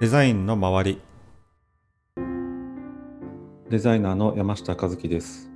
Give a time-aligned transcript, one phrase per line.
[0.00, 1.00] デザインの周り。
[3.68, 5.50] デザイナーの山下和樹です、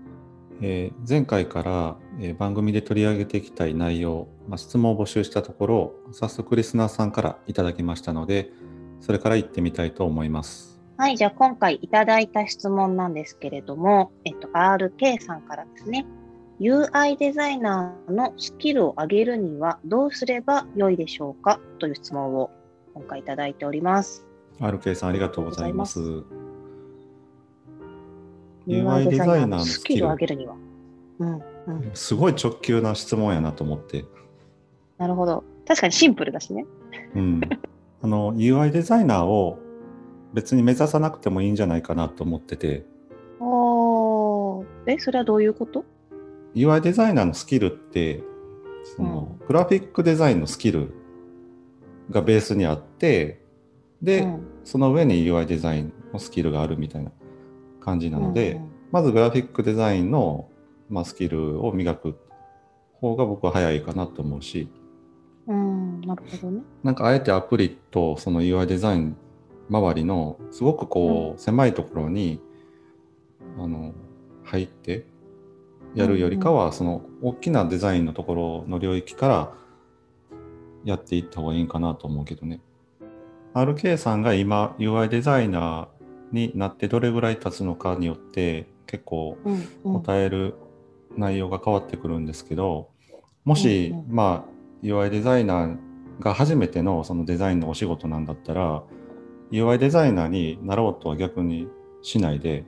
[0.61, 8.51] えー前回から、えー番組で取り上げていきたい内容、まあ、質問を募集したところ早速リスナーさんからいただきましたので
[9.01, 10.83] それから行ってみたいと思います。
[10.97, 16.05] はい、じゃあ今回いただいた質問なんですけれども、えっと、RK さんからですね、
[16.59, 21.61] UI デザイナーのスキルを上げるにはどうすればよいでしょうか？
[21.79, 22.51] という質問を
[22.95, 24.27] 今回いただいております。
[24.63, 26.01] RK さんありがとうございます
[28.67, 30.55] UI デザイナーのスキルを上げるには。
[31.19, 31.91] うん、うん。
[31.95, 34.05] すごい直球な質問やなと思って、
[34.99, 35.43] なるほど。
[35.67, 36.65] 確かにシンプルだしね。
[37.15, 37.41] うん、
[38.03, 39.59] あの UI デザイナーを
[40.33, 42.87] 別に目指さなくてもいいんじゃないかなと思ってて
[43.41, 44.67] おー。
[44.87, 45.85] え、それはどういうこと
[46.55, 48.23] ？UI デザイナーのスキルって
[48.97, 50.93] その、グラフィックデザインのスキル
[52.11, 53.41] がベースにあって
[54.01, 57.11] で、うんその上に UI デザインのスキルがあるみたいな
[57.81, 60.51] 感じなので、うんうんまずグラフィックデザインの、
[60.91, 62.19] まあ、スキルを磨く
[63.01, 64.69] 方が僕は早いかなと思うし
[65.47, 66.63] うん、なるほどね。
[66.85, 69.17] なんかあえてアプリとその UI デザイン
[69.69, 72.41] 周りのすごくこう、狭いところに
[73.59, 73.93] あの
[74.45, 75.07] 入って
[75.95, 79.53] やるよりかは、その大きなデザインのところの領域から
[80.85, 82.61] やっていった方がいいんかなと思うけどね。
[83.55, 89.39] RK さんが今 UI デザイナーになってどれぐらい経つのかによって結構。
[89.85, 90.55] 答える
[91.17, 92.89] 内容が変わってくるんですけど
[93.45, 95.79] もし、まあ UI デザイナー
[96.21, 98.83] が初めてのそのデザインのお仕事なんだったら
[99.51, 101.69] UI デザイナーになろうとは逆に
[102.03, 102.65] しないで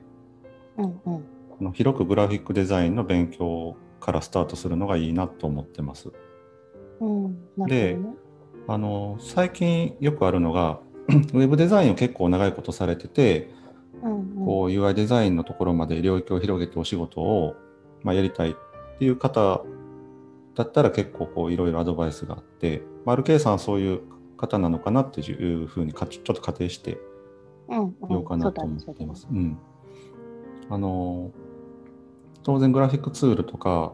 [0.77, 1.01] うん、うん。
[1.03, 1.23] こ
[1.61, 6.11] の広くグラフィックデザインの勉強からスタートするのがいいなと思ってます。
[6.99, 7.97] うん、なで。
[8.67, 13.51] あの最近よくあるのが ウェブデザインを結構長いことされてて
[14.01, 14.45] うん、うん。
[14.45, 17.55] こう UI デザインのところまで領域を広げてお仕事を、
[18.03, 18.53] まあ、やりたいっ
[18.99, 19.61] ていう方
[20.55, 24.01] だったら結構こういろいろアドバイスがあって、まあ、RK さんはそういう
[24.37, 26.97] 方なのかなっていうふうにかちょっと仮定して。
[27.67, 29.27] みようかなと思っています。
[29.31, 29.57] うん
[30.69, 31.31] あの
[32.43, 33.93] 当然グラフィックツールとか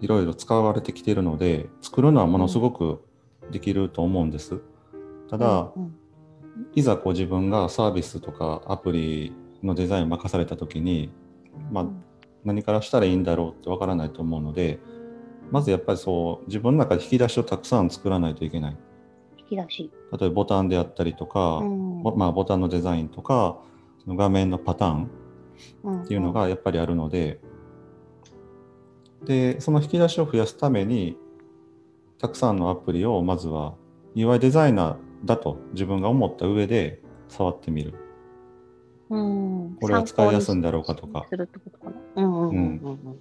[0.00, 3.04] いろいろ使われてきているので作るのはものすごく
[3.50, 4.60] できると思うんです。
[5.30, 5.96] ただ、うんうん。
[6.74, 9.32] いざこう自分がサービスとかアプリ
[9.62, 11.10] のデザインを任された時に、
[11.70, 11.86] まあ、
[12.44, 14.78] 何からしたらいいんだろうってわからないと思うので
[15.50, 18.76] まずやっぱりそう自分の中で引き出しをたくさん作らないといけない。
[19.38, 19.90] 引き出し。
[20.18, 22.02] 例えばボタンであったりとか、うん。
[22.02, 23.58] ぼまあ、ボタンのデザインとか
[24.02, 25.08] その画面のパターンっ
[26.02, 27.40] っていうのがやっぱりあるので
[29.24, 31.16] でその引き出しを増やすために
[32.24, 33.74] たくさんのアプリをまずは
[34.16, 37.92] UI デザイナーだと自分が思った上で触ってみる。
[39.10, 41.26] うん、これは使いやすいんだろうかとか。
[41.28, 41.96] 参考にするってことかな。
[42.16, 43.18] うんうんうんうん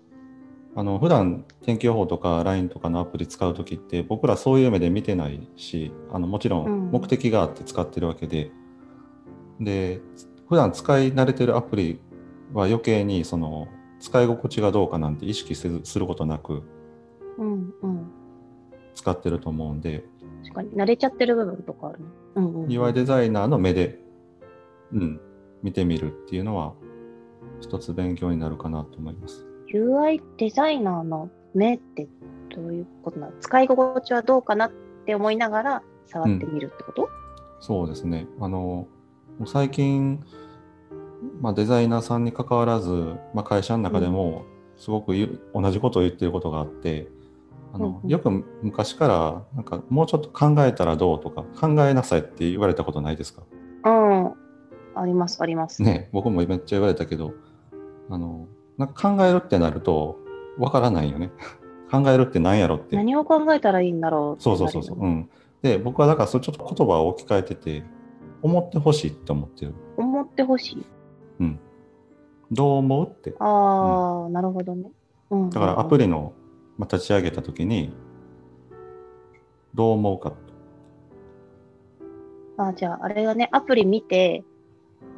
[0.76, 6.92] あの普段天気予報とか LINE とかのアプリ使う時って僕らそういう目で見てないしあのもちろうんん。
[6.92, 8.52] 目的があって使ってるわけで、
[9.60, 10.00] で
[10.48, 12.00] 普段使い慣れてるアプリ
[12.54, 13.68] は余計にその
[14.00, 16.64] 使い心地がどうかなんて意識せずすることなく。
[17.38, 18.03] うんうん。
[18.96, 20.06] 使ってると思うんで、
[20.44, 22.06] 確かに慣れちゃってる部分とかあるね。
[22.36, 22.68] うんうん。
[22.68, 24.00] UI デザイナーの目で、
[24.92, 25.20] うん、
[25.62, 26.74] 見てみるっていうのは
[27.62, 29.46] 一つ勉強になるかなと思います。
[29.74, 32.08] UI デザイナーの目って
[32.56, 33.34] どういうことなの？
[33.40, 34.72] 使い心地はどうかなっ
[35.06, 37.10] て思いながら触ってみるってこと、
[37.60, 38.28] そうですね。
[38.40, 38.88] あの、
[39.46, 40.24] 最近、
[41.42, 42.92] まあ、デザイナーさんに関わらず、
[43.34, 44.46] まあ、会社の中でも
[44.78, 47.08] すごくゆ同じことを言ってることがあって、
[47.74, 48.30] あのうんうんよく
[48.62, 53.42] 昔からなんかもうちょっと考えたらどうとか考えなさいって言われたことないですか？
[53.86, 54.34] うん、
[54.96, 55.82] あります、あります。
[55.84, 57.34] ね僕もめっちゃ言われたけど
[58.10, 60.18] あのなんか考えるってなると
[60.58, 61.32] わからないよね
[61.92, 65.30] 考えるって何やろって何を考えたらいいんだろうってそうそうそうそう、うん、
[65.62, 67.84] で僕はだからそれちょっと言葉を置き換えてて
[68.42, 70.86] 思ってほしいって思ってる思ってほしい。
[71.40, 71.60] うん。
[72.52, 73.34] どう思うって。
[73.40, 74.92] ああ、なるほどね。
[75.32, 76.04] うん、だからアプリ。
[76.04, 76.34] リの、
[76.78, 77.94] まあ、立ち上げたときに、
[79.74, 80.34] どう思うか。
[82.58, 84.44] あじゃあ、あれがね、アプリ見て、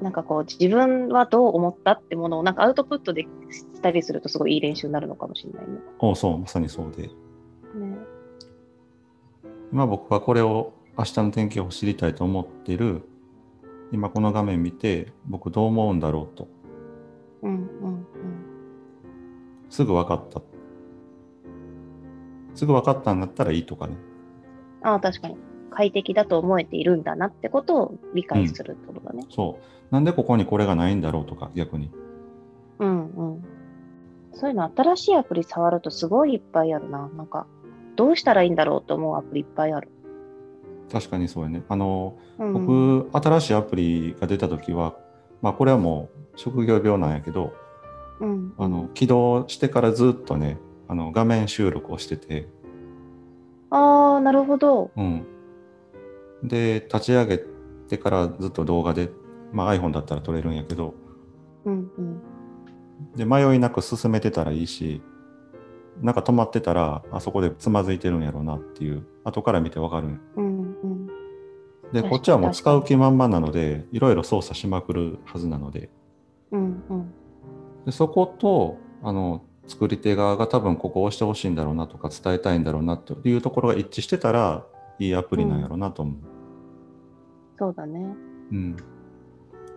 [0.02, 5.80] なんかこう、自分はどう思ったってものをなんかアウトプットでしたりするとすごいいい練習になるのかもしれないね。
[6.00, 7.04] おうそう、まさにそうで。
[7.04, 7.12] ね
[9.72, 13.02] 今僕はこれを明日の天気を知りたいと思っている、
[13.92, 16.48] 今この画面見て、僕どう思うんだろうと。
[17.42, 18.08] うんうん
[19.70, 20.42] すぐ分かった。
[22.56, 23.96] すぐ分かったんだったらいいとかね。
[24.82, 25.38] ああ、確かに。
[25.70, 29.26] 快適だと思えているんだなってことを理解するってことだね。
[29.30, 29.94] そう。
[29.94, 31.92] なんでここにこれがないんだろうとか、逆に。
[32.80, 33.46] うんうん。
[34.34, 37.10] そういうの新しいアプリ触るとすごいいっぱいあるな。
[37.10, 37.46] なんか、
[37.96, 39.90] どうしたらいいんだろうと思うアプリいっぱいある。
[40.92, 41.64] 確かにそうやね。
[41.68, 44.96] あの、うん、僕、新しいアプリが出た時は、
[45.42, 47.54] まあ、これはもう職業病なんやけど、
[48.20, 52.48] うん、あの起動してからずっとね、あの画面収録をしてて、
[53.70, 54.92] ああ、なるほど。
[54.96, 55.26] うん、
[56.44, 57.40] で立ち上げ
[57.88, 59.10] てからずっと動画で、
[59.52, 60.94] まあ、iPhone だったら撮れるんやけど
[61.66, 62.22] うんうん。
[63.16, 65.02] で迷いなく進めてたらいいし
[66.02, 71.08] なんか止まってたらあそこでつまずいてるんやろうなっていう後から見てわかるうんうん。
[71.94, 75.90] でこっちはもう使う気満々なのでいろいろ操作しまくるはずなので
[76.52, 77.14] うんうん。
[77.86, 84.66] でそことあの作り手側が多分ここを押してほしいんだろうなとか伝えたいんだろうなというところが一致してたら
[85.00, 86.16] いいアプリなんやろうなと思う。
[87.58, 88.16] そうだね。
[88.52, 88.76] うん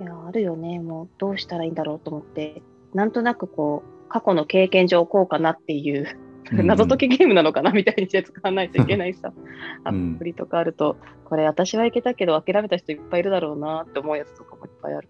[0.01, 0.79] いや、あるよね。
[0.79, 2.63] もう、どうしたらいいんだろうと思って、
[2.95, 6.07] なんとなくこう、過去の経験上こうかなっていう、
[6.53, 9.35] うん謎解きゲームなのかなみたいにして使わないといけないさ、
[9.85, 10.97] アうんプリとかあると、
[11.27, 15.09] これ私はいけたけど諦めた人いっぱいいるだろうなって思うやつとかもいっぱいある。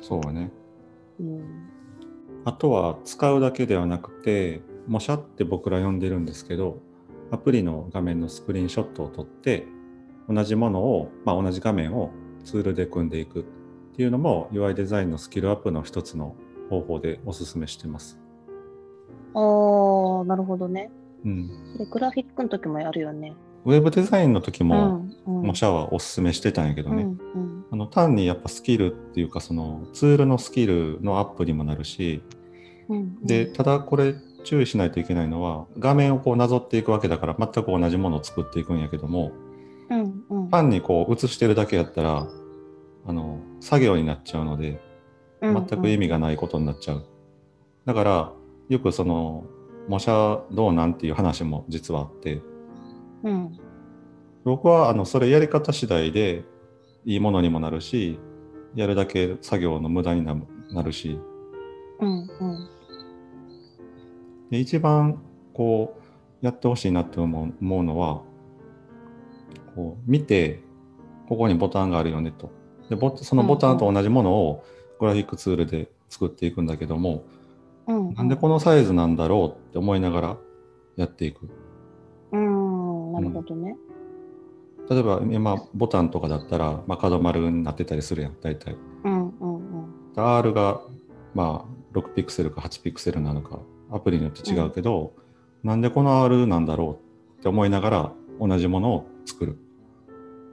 [0.00, 0.52] そうね。
[1.18, 1.42] うん。
[2.44, 6.78] あとは使うだけではなくて、模写って僕ら呼んでるんですけど、
[7.30, 9.66] アプリの画面のスクリーンショットを撮って、
[10.28, 12.10] 同じものを、まあ、同じ画面を
[12.44, 13.44] ツールで組んでいくっ
[13.96, 16.34] ていうのも UI デザインのスキルアップの一つの
[16.68, 18.18] 方法でお勧めしてます。
[19.34, 20.90] ああ、なるほどね。
[21.24, 23.34] うん、でグラフィックの時もやるよね。
[23.64, 25.46] ウェブデザインの時も、うんうん。
[25.48, 27.14] 模写はお勧めしてたんやけどね、うんう
[27.46, 27.64] ん。
[27.70, 32.22] あの単にやっぱスキルっていうかそのツールのスキルのアップにもなるし
[32.88, 34.14] うんでただこれ
[34.44, 39.32] 注意しないといけないのは画面をこうなぞっていくわけだから全く同じものを作っていくんやけども
[39.90, 40.50] うんうん。
[40.50, 42.28] 単にこう映してるだけやったら
[43.06, 44.80] あの作業になっちゃうので
[45.42, 47.06] 全く意味がないことになっちゃう。
[47.86, 48.32] だから
[48.68, 49.44] よくその
[49.88, 50.12] 模写
[50.52, 52.42] どうなんっていう話も実はあって
[53.22, 53.58] うん。
[54.44, 56.44] 僕はあのそれやり方次第で
[57.04, 58.18] いいものにもなるし
[58.74, 60.36] やるだけ作業の無駄にな
[60.72, 61.18] なるし。
[62.00, 62.68] うんうん。
[64.50, 65.22] で一番
[65.52, 65.96] こ
[66.42, 68.22] うやってほしいなって思うのは
[69.74, 70.62] こう見て
[71.28, 72.50] ここにボタンがあるよねと。
[72.88, 74.64] でボそのボタンと同じものを
[74.98, 77.24] グラフィックツールで作っていくんだけども、
[77.86, 80.36] うんなんでこのサイズなんだろうって思いながら
[80.96, 81.42] やっていく。
[81.42, 81.59] うん
[83.20, 83.76] なるほどね。
[84.88, 90.80] 例えば今ボタンとかだったら、まあ、角丸になってたりするやん大体うんうんうん R が
[91.32, 95.12] まあ6ピクセルか8ピクセルなのかアプリによって違うけど、
[95.62, 97.00] なんでこの R なんだろ
[97.36, 99.58] うって思いながら同じものを作る。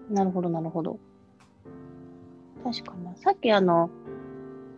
[0.10, 1.00] なるほど、なるほど。
[2.64, 3.16] 確かにな。
[3.16, 3.90] さっきあの、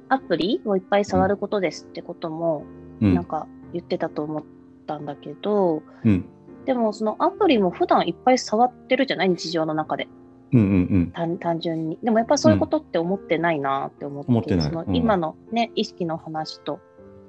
[0.09, 2.65] アプリをいっぱい触ることですってことも、
[3.01, 4.44] うんなんか言ってたと思っ
[4.85, 6.25] たんだけど、うん
[6.69, 9.30] でもそのアプリも普段いっぱい触ってるじゃない？
[9.30, 10.07] 日常の中で。
[10.54, 10.63] うんう
[11.00, 11.98] ん単単純に。
[12.04, 14.69] でもやっぱりそういうことって思ってないなって思って、思ってない。
[14.69, 14.95] そのうん。
[14.95, 16.80] 今のね、意識の話と、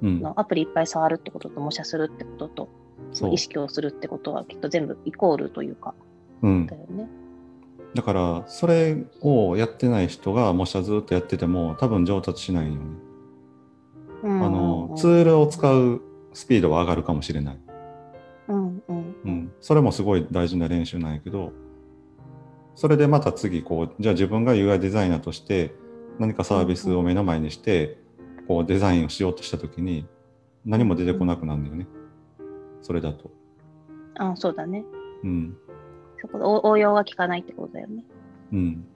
[0.02, 0.08] うん。
[0.08, 2.68] うんのアプリいっぱい触るってことと模写するってことと、
[3.14, 3.32] そう。
[3.32, 5.94] 意識をするってことはきっと全部イコールというか、
[6.42, 6.66] うん。
[6.66, 7.08] だよね。
[7.94, 12.80] だからそれをやってない人が模写ずっとやってても多分上達しないよね。
[14.22, 14.96] うんあのうん。
[14.96, 16.02] ツールを使う
[16.34, 17.58] スピードは上がるかもしれない。
[19.60, 21.52] それもすごい大事な練習なんやけど
[22.74, 25.74] それでまた次こうじゃあ自分が UI デザイナーとして
[26.18, 27.98] 何かサービスを目の前にして
[28.48, 30.06] こうデザインをしようとした時に
[30.64, 31.86] 何も出てこなくなるんだよね
[32.82, 33.30] それだと。
[34.16, 34.84] あそうだね。
[35.22, 35.56] うん
[36.20, 38.04] そこで応応用が効かないってことだよね。
[38.52, 38.86] うん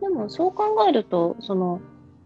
[0.00, 1.80] でもそう考えると、その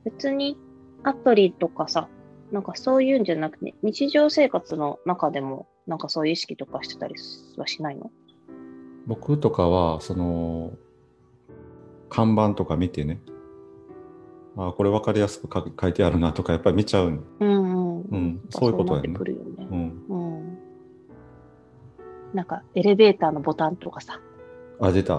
[0.05, 0.59] 別に
[1.03, 2.09] アプリとかさ、
[2.53, 7.17] なんかそういうんじゃなくて、日常生活の中でもなんかそういう意識とかしてたり
[7.57, 8.13] はしないの？
[9.09, 10.73] 僕とかはその
[12.09, 13.21] 看板とか見てね。
[14.57, 18.01] あこれ分かりやすく書書いてあるなとかやっぱり見ちゃうのうんうん。
[18.03, 18.41] うん。
[18.51, 19.09] そういうことやね。
[19.09, 20.05] ん。
[20.09, 20.59] うん。
[22.35, 24.21] なんかエレベーターのボタンとかさ、
[24.81, 25.19] あ出た。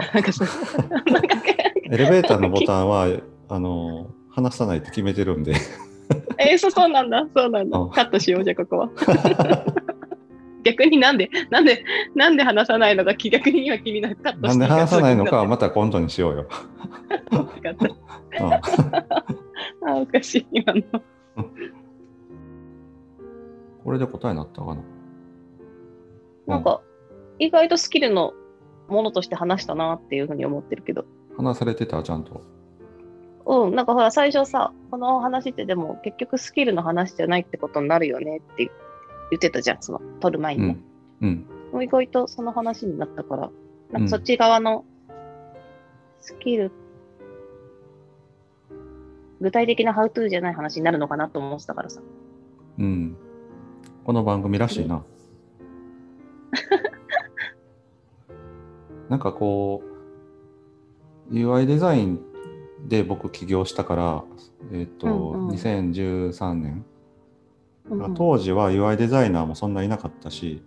[1.91, 3.07] エレベーターのボタンは
[3.49, 5.53] あの離さないって決めてるんで。
[6.39, 7.77] えー、そうなんだ、そうなんだ。
[7.77, 7.89] うん。
[7.89, 8.89] カットしよう、じゃあここは。
[10.63, 11.83] 逆になんで、なんで、
[12.15, 14.15] なんで話さないのか逆に今気になる。
[14.17, 16.47] カットなんで話さないのかはままた今度にしようよ。
[17.31, 17.41] うん
[19.87, 20.81] あ、おかしい、今の。
[23.83, 24.81] これで答えになったかな？
[26.47, 26.81] なんか、
[27.39, 28.33] 意外とスキルの
[28.87, 31.05] ものとして話したなっていうふうに思ってるけど。
[31.37, 32.03] 話されてた？
[32.03, 32.41] ちゃんと。
[33.45, 38.71] うん、なんかほら、最初さ、この話ってでも結局スキルの話じゃないってことになるよねって
[39.31, 40.75] 言ってたじゃん、その、撮る前にも。
[41.21, 41.45] うん。
[41.73, 41.83] うん。
[41.83, 43.49] 意外とその話になったから、
[43.91, 44.85] なんかそっち側の
[46.19, 46.71] スキル、
[49.39, 52.01] 具体的なハウトゥーじゃない話になるのかなと思ってたからさ。
[52.77, 53.15] うん。
[54.03, 55.03] この番組らしいな。
[59.09, 59.81] なんかこ
[61.29, 62.19] う、UI デザイン
[62.87, 64.23] で僕起業したから、
[64.73, 66.85] えっ、と、うんうん2013年、
[67.91, 68.13] うんうん。
[68.15, 70.63] 当時は UI デザイナーもそんないなかったし、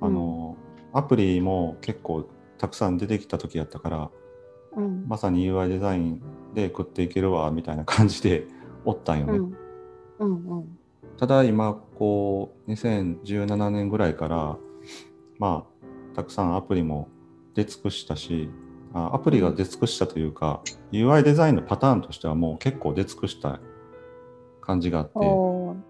[0.00, 0.56] あの、
[0.92, 2.28] アプリも結構
[2.58, 4.10] たくさん出てきた時やったから、
[4.76, 5.04] うん。
[5.06, 6.22] まさに UI デザイン
[6.54, 8.46] で食っていけるわみたいな感じで
[8.84, 9.38] おったんよね。
[9.38, 9.54] うん。
[10.18, 10.78] うんうん。
[11.16, 14.56] ただ今こう2017年ぐらいから
[15.38, 15.64] ま
[16.12, 17.08] あたくさんアプリも
[17.54, 18.50] 出尽くしたし
[18.92, 20.60] あアプリが出尽くしたというか
[20.92, 23.60] UI デザインのパターンとしてはもう結構出尽くした
[24.60, 25.12] 感じがあって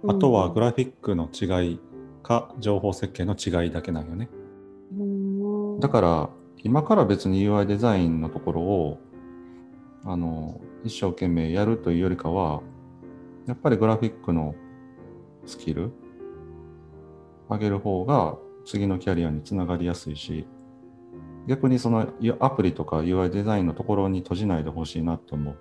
[0.06, 1.80] あとはグラフィックの違い
[2.22, 4.28] か情報設計の違いだけなんよね。
[4.96, 5.80] うん。
[5.80, 6.30] だから
[6.62, 8.98] 今から別に UI デザインのところを
[10.04, 12.62] あの一生懸命やるというよりかは
[13.46, 14.54] やっぱりグラフィックの
[15.46, 15.92] スキル
[17.50, 20.46] 上げる方が次のキャリアにつながりやすいし
[21.46, 25.56] 逆にそのいアプリとか UI デザインのところに閉じないでほしいなと思う。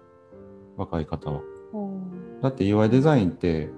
[0.77, 1.41] 若い方は。
[1.73, 2.41] うん。
[2.41, 3.69] だって UI デザインって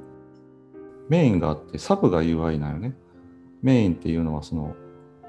[1.10, 2.96] メインがあってサブが UI なんよね。
[3.62, 4.76] メインっていうのはその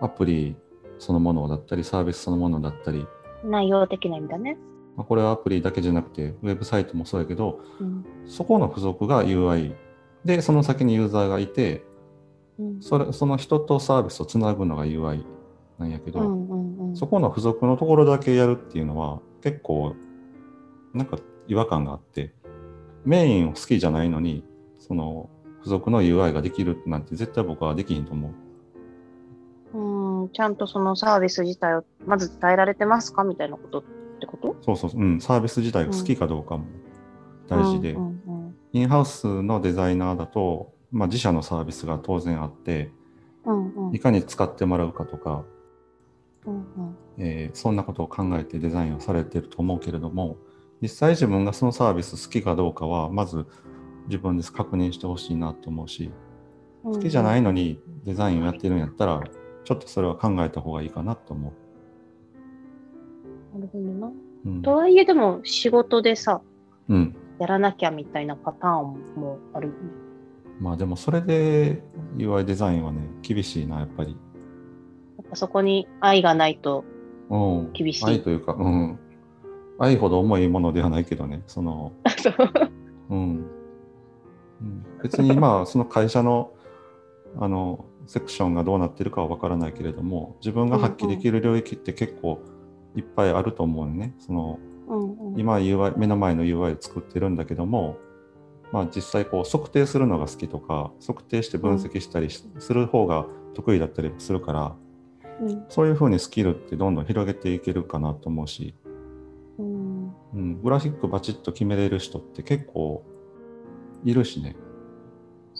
[0.00, 0.56] アプリ
[0.98, 3.06] そのものだったりサービスそのものだったり、
[3.44, 4.56] 内容的な意味だね。
[4.96, 8.04] まあ、これはアプリだけじゃなくてウェブサイトもそうやけどうん。
[8.26, 9.74] そこの付属が UI
[10.24, 11.84] でその先にユーザーがいて
[12.58, 12.82] うん。
[12.82, 15.22] それその人とサービスをつなぐのが UI
[15.78, 16.96] なんやけど、うんうんうん。
[16.96, 19.94] そこの付属のところだけやるっていうのは結構
[20.94, 22.32] なんか違和感があって
[23.04, 24.42] メインを好きじゃないのに
[24.78, 25.28] その
[25.66, 28.32] 付属の UI ができるなんて絶対僕はできひんと思
[29.74, 29.78] う。
[29.78, 33.82] うん、ちゃんとそのサービス自体をまず伝えられてますかみたいなことっ
[34.20, 34.56] てこと？
[34.62, 36.66] そうそうそう、うん、サービス自体が好きかどうかも。
[37.48, 38.54] 大事で、うんうん。
[38.72, 42.92] インハウスのデザイナーだと、まあ、自社のサービスが当然あって
[43.44, 43.94] うんうん。
[43.94, 45.44] いかに使ってもらうかとか、
[46.46, 46.64] うんうん。
[47.18, 50.36] えーそんなことを考えてデザインをされてると思うけれども
[50.80, 53.46] 実際自分がそのサービス好きかどうかはまず
[54.06, 56.10] 自分で確認してほしいなと思うし
[56.84, 56.92] うん。
[56.94, 59.22] 好きじゃないのにデザインをやってるんやったら
[59.64, 61.52] ちょっとそれは考えた方がいいかなと思
[63.54, 64.06] なるほどな。
[64.08, 64.12] う。
[64.46, 64.62] うん。
[64.62, 66.40] とはいえでも仕事でさ、
[66.88, 69.72] うん、やらなきゃみたいなパターンもある。
[70.60, 71.82] まあでもそれで
[72.16, 74.10] UI デザインはね厳しいなやっぱり。
[74.10, 74.16] や
[75.22, 76.84] っぱそこに愛がないと
[77.28, 78.04] うん、厳しい。
[78.04, 78.98] 愛というか、うん、
[79.78, 81.92] 愛ほど重いものではないけどねその。
[82.18, 82.34] そう。
[83.10, 83.46] うんうん、
[85.02, 86.52] 別にまあその会社の
[87.38, 92.40] あのセクションがどうなってるかは分からないけれども自分が発揮できる領域って結構
[92.94, 94.14] いっぱいあると思うよね。
[94.18, 95.40] そのうんうん。
[95.40, 97.98] 今 UI 目の前の UI を作ってるんだけども、
[98.72, 104.76] まあ、実際こう測定するのが好きとか測定して分析したりしする方が得意だったりするから
[105.40, 105.64] うん。
[105.68, 108.74] そういうふうにスキルってどんどん広げていけるかなと思うし、
[109.58, 110.12] うん。
[110.34, 113.04] うん、グラフィックバチッと決めれる人って結構
[114.04, 114.56] いるしね。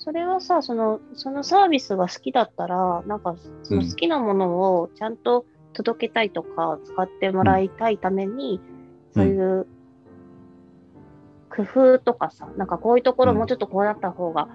[0.07, 3.35] それはさその、そのサービスが好きだったら、なんか
[3.65, 8.77] その好きなものをちゃんと届けたいとか、使ってもらいたいために、うん
[9.15, 9.67] そういう
[11.49, 14.49] 工夫とかさ、なんかこういうところうんもうちょっとこうなった方が、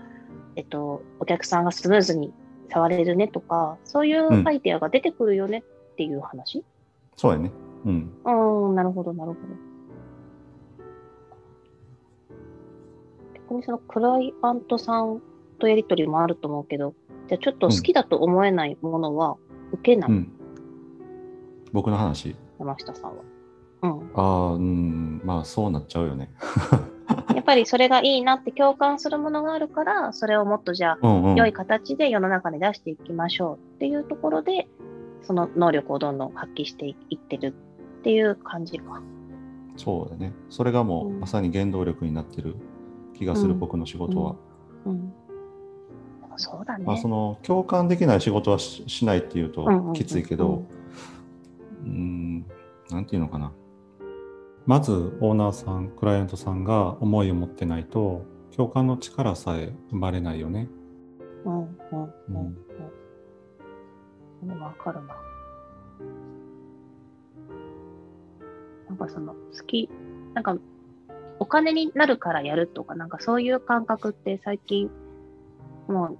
[0.56, 2.32] えっと、お客さんがスムーズに
[2.72, 6.64] 触れるねとか、そういううんアイデアが出てくるよねっていう話、
[7.18, 7.52] そうやね。
[7.84, 8.12] うん。
[8.24, 9.38] うん、なるほど、なるほ
[13.58, 13.62] ど。
[13.64, 15.22] そのクライアントさん
[15.62, 16.96] とやりとりもあると思うけど、
[17.28, 19.38] じゃあちょっと好きだと思えないものは
[19.72, 20.32] 受けない、うん。
[21.72, 22.36] 僕の話？
[22.60, 23.24] 山下さんは。
[23.84, 24.12] うん。
[24.16, 26.32] ああ、うん、まあそうなっちゃうよね。
[27.36, 31.36] やっぱりそれがいいなって共感するものがあるから、それをもっとじゃあ、うんうん。
[31.36, 34.68] 良い形で世の中に出していきましょうっていうところで、
[35.22, 37.54] その能力をどんどん発揮していってる
[38.00, 39.02] っていう感じか。
[39.78, 40.34] そうだね。
[40.50, 42.56] それがもう、うんまさに原動力になってる
[43.14, 44.36] 気がする、うん僕の仕事は。
[44.86, 45.14] うん。
[46.38, 46.86] そうだね。
[46.86, 50.66] まあその共感できない仕事はししないっていうときついけど、
[51.84, 52.46] うん、
[52.90, 53.52] なんていうのかな。
[54.66, 60.68] まずオーナーさん、クライアントさんが思いを持ってないと、共感の力さえ生まれないよね。
[61.46, 62.58] うんうんううんん
[64.44, 64.60] うん。
[64.62, 65.16] わかるな。
[68.90, 69.90] なんかその好き、
[70.34, 70.58] なんか
[71.40, 74.92] お金になるからやるとか、なんかそういう感覚って最近、
[75.92, 76.18] もう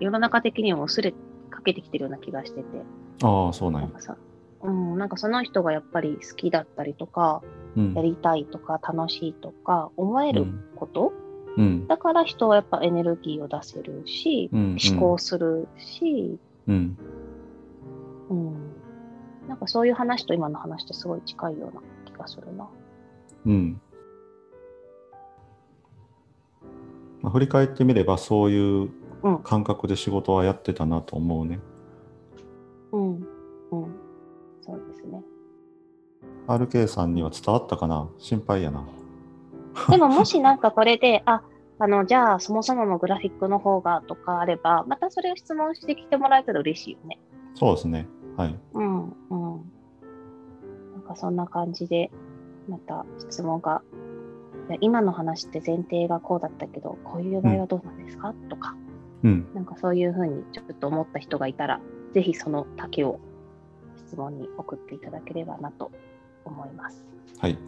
[0.00, 1.12] 世の中的にも薄れ
[1.50, 2.64] かけてきてるような気がしてて、
[3.22, 3.88] ああ、そうなんや。
[3.88, 4.16] なんかさ、
[4.62, 7.42] うん、なんかその人がやっぱり好きだったりとか、
[7.76, 10.46] うんやりたいとか楽しいとか思える
[10.76, 11.12] こと、
[11.56, 11.86] うん。
[11.86, 14.76] だから人はやっぱエネルギーを出せるし、うん。
[14.92, 16.96] 思考するし、うん。
[18.30, 22.68] うん、なんかそういう話と今の話ってすごい近いような気がするな。
[23.46, 23.80] うん。
[27.34, 28.90] 振り返ってみれば、そういう
[29.22, 31.58] うん感覚で仕事はやってたなと思うね。
[32.92, 33.24] うん、うん、
[34.60, 35.22] そうですね。
[36.46, 38.08] RK さんには伝わったかな？
[38.18, 38.84] 心配やな。
[39.90, 41.42] でももしなんかこれで、あ、
[41.78, 47.18] あの、じゃあそもそものグラフィックの方がとかあれば、またそれを質問してきてもらえたら嬉しいよね。
[47.54, 48.06] そうですね。
[48.36, 48.60] はい。
[48.74, 49.72] うん、うん。
[50.92, 52.12] なんかそんな感じで、
[52.68, 53.82] また質問が、
[54.68, 58.74] いや今の話って前提がこうだったけど、こういう場合はどうなんですか、とか、
[59.22, 59.46] うん。
[59.54, 61.80] なんかそういうふうにちょっと思った人がいたら、
[62.12, 63.20] ぜひその竹を
[63.96, 65.90] 質問に送っていただければなと
[66.44, 67.04] 思います。
[67.38, 67.58] はい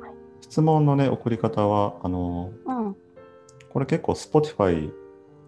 [0.00, 0.12] はい。
[0.40, 2.96] 質問のね、送り方は、あの、うん、
[3.70, 4.92] これ結構 Spotify、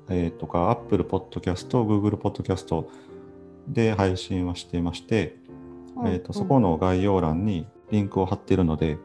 [0.09, 2.85] えーとか Apple Podcast、Google Podcast
[3.69, 5.37] で配信はしていまして、
[5.97, 8.99] うんえーとそこの概要欄にリンクを貼っているので、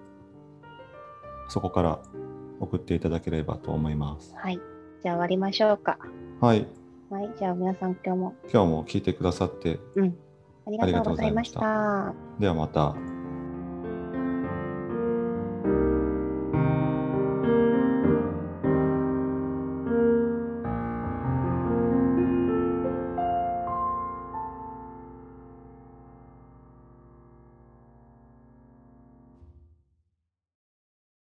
[1.48, 2.00] そこから
[2.60, 4.34] 送っていただければと思います。
[4.36, 4.60] はい。
[5.04, 5.98] じゃあ終わりましょうか。
[6.42, 6.68] はい。
[7.10, 7.32] はい。
[7.38, 10.18] じゃあ皆さん今日も、今日も聞いてくださって、うん。
[10.68, 12.40] ありがとうございましありがとうございまた。
[12.40, 13.25] ではまた。